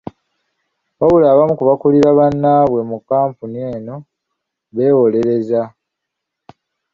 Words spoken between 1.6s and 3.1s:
bakulira bannaabwe mu